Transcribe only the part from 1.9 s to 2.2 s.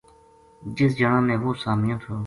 تھو